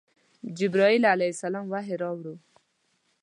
جبرائیل 0.57 1.03
علیه 1.13 1.33
السلام 1.33 1.65
وحی 1.73 1.95
راوړ. 2.03 2.25